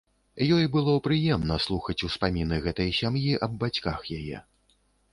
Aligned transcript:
Ёй 0.55 0.63
было 0.75 0.93
прыемна 1.07 1.59
слухаць 1.67 1.97
успаміны 2.09 2.55
гэтай 2.67 2.93
сям'і 3.03 3.31
аб 3.49 3.63
бацьках 3.65 3.97
яе. 4.21 4.37